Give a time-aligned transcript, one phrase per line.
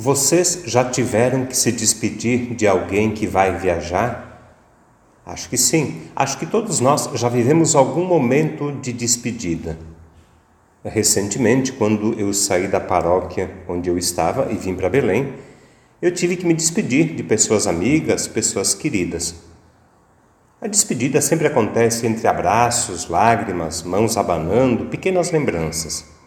[0.00, 4.54] Vocês já tiveram que se despedir de alguém que vai viajar?
[5.26, 6.02] Acho que sim.
[6.14, 9.76] Acho que todos nós já vivemos algum momento de despedida.
[10.84, 15.34] Recentemente, quando eu saí da paróquia onde eu estava e vim para Belém,
[16.00, 19.34] eu tive que me despedir de pessoas amigas, pessoas queridas.
[20.60, 26.17] A despedida sempre acontece entre abraços, lágrimas, mãos abanando, pequenas lembranças.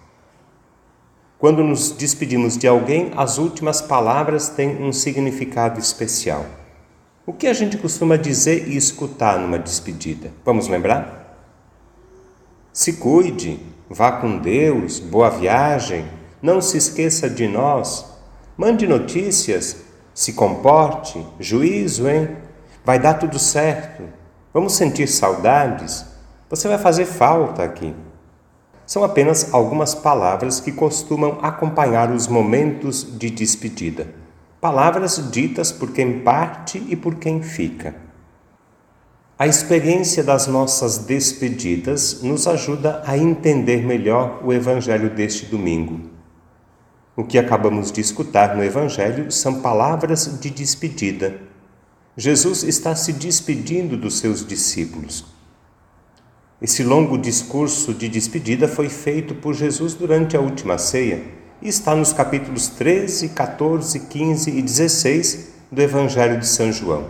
[1.41, 6.45] Quando nos despedimos de alguém, as últimas palavras têm um significado especial.
[7.25, 10.31] O que a gente costuma dizer e escutar numa despedida?
[10.45, 11.35] Vamos lembrar?
[12.71, 13.59] Se cuide,
[13.89, 16.05] vá com Deus, boa viagem,
[16.43, 18.05] não se esqueça de nós,
[18.55, 19.77] mande notícias,
[20.13, 22.37] se comporte, juízo, hein?
[22.85, 24.03] Vai dar tudo certo.
[24.53, 26.05] Vamos sentir saudades.
[26.51, 27.95] Você vai fazer falta aqui
[28.91, 34.13] são apenas algumas palavras que costumam acompanhar os momentos de despedida.
[34.59, 37.95] Palavras ditas por quem parte e por quem fica.
[39.39, 46.01] A experiência das nossas despedidas nos ajuda a entender melhor o Evangelho deste domingo.
[47.15, 51.39] O que acabamos de escutar no Evangelho são palavras de despedida.
[52.17, 55.39] Jesus está se despedindo dos seus discípulos.
[56.61, 61.23] Esse longo discurso de despedida foi feito por Jesus durante a última ceia
[61.59, 67.05] e está nos capítulos 13, 14, 15 e 16 do Evangelho de São João.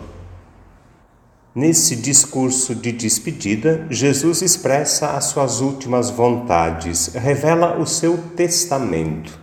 [1.54, 9.38] Nesse discurso de despedida, Jesus expressa as suas últimas vontades, revela o seu testamento.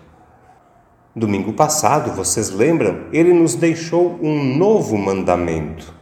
[1.15, 5.93] Domingo passado, vocês lembram, ele nos deixou um novo mandamento: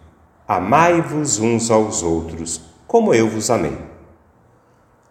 [0.48, 3.97] Amai-vos uns aos outros, como eu vos amei.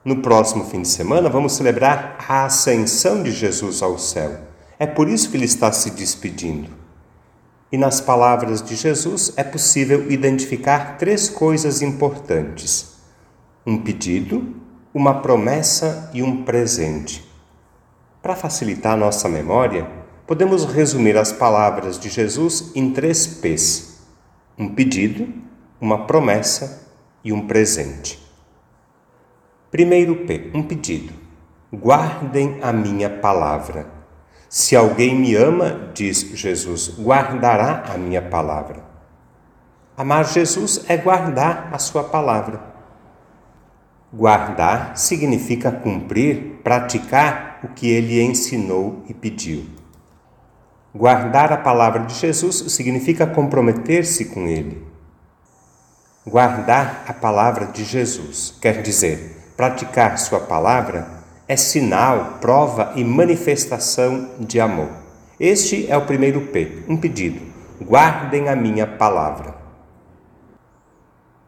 [0.07, 4.39] No próximo fim de semana, vamos celebrar a ascensão de Jesus ao céu.
[4.79, 6.71] É por isso que ele está se despedindo.
[7.73, 12.99] E nas palavras de Jesus é possível identificar três coisas importantes:
[13.67, 14.55] um pedido,
[14.95, 17.29] uma promessa e um presente.
[18.23, 19.91] Para facilitar nossa memória,
[20.25, 24.03] podemos resumir as palavras de Jesus em três P's:
[24.57, 25.35] um pedido,
[25.81, 26.87] uma promessa
[27.25, 28.25] e um presente.
[29.71, 31.13] Primeiro P, um pedido.
[31.75, 33.89] Guardem a minha palavra.
[34.49, 38.85] Se alguém me ama, diz Jesus, guardará a minha palavra.
[39.97, 42.61] Amar Jesus é guardar a sua palavra.
[44.15, 49.67] Guardar significa cumprir, praticar o que ele ensinou e pediu.
[50.95, 54.87] Guardar a palavra de Jesus significa comprometer-se com ele.
[56.25, 61.09] Guardar a palavra de Jesus quer dizer praticar Sua palavra
[61.49, 64.89] é sinal, prova e manifestação de amor.
[65.39, 67.41] Este é o primeiro P, um pedido:
[67.81, 69.55] guardem a minha palavra.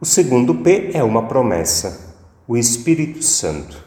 [0.01, 2.15] O segundo P é uma promessa:
[2.47, 3.87] o Espírito Santo.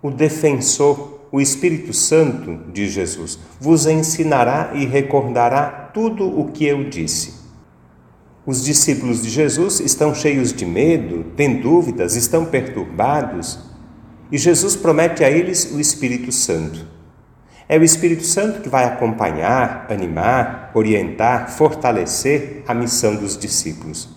[0.00, 6.88] O defensor, o Espírito Santo, diz Jesus, vos ensinará e recordará tudo o que eu
[6.88, 7.45] disse.
[8.46, 13.58] Os discípulos de Jesus estão cheios de medo, têm dúvidas, estão perturbados
[14.30, 16.86] e Jesus promete a eles o Espírito Santo.
[17.68, 24.08] É o Espírito Santo que vai acompanhar, animar, orientar, fortalecer a missão dos discípulos.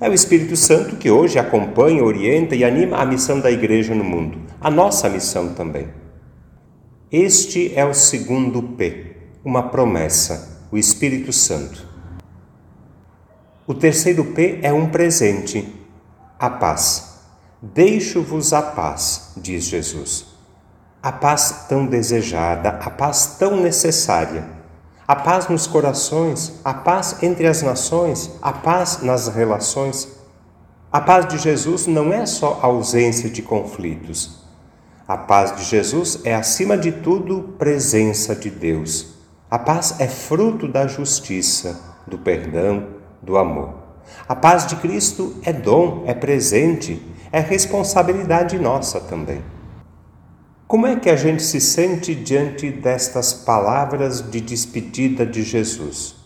[0.00, 4.04] É o Espírito Santo que hoje acompanha, orienta e anima a missão da Igreja no
[4.04, 5.88] mundo, a nossa missão também.
[7.12, 11.95] Este é o segundo P, uma promessa, o Espírito Santo.
[13.68, 15.74] O terceiro P é um presente,
[16.38, 17.16] a paz.
[17.60, 20.26] Deixo-vos a paz, diz Jesus.
[21.02, 24.44] A paz tão desejada, a paz tão necessária.
[25.08, 30.16] A paz nos corações, a paz entre as nações, a paz nas relações.
[30.92, 34.44] A paz de Jesus não é só ausência de conflitos.
[35.08, 39.16] A paz de Jesus é, acima de tudo, presença de Deus.
[39.50, 43.74] A paz é fruto da justiça, do perdão, do amor.
[44.28, 47.02] A paz de Cristo é dom, é presente,
[47.32, 49.42] é responsabilidade nossa também.
[50.66, 56.16] Como é que a gente se sente diante destas palavras de despedida de Jesus?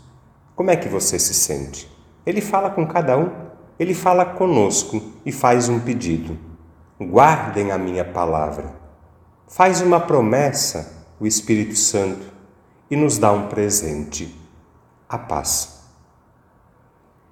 [0.56, 1.90] Como é que você se sente?
[2.24, 3.30] Ele fala com cada um,
[3.78, 6.38] ele fala conosco e faz um pedido.
[6.98, 8.74] Guardem a minha palavra.
[9.46, 12.26] Faz uma promessa, o Espírito Santo,
[12.90, 14.34] e nos dá um presente:
[15.08, 15.79] a paz.